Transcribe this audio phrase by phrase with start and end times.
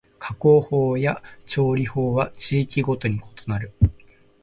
[0.19, 3.71] 加工法や調理法は地域ごとに異なる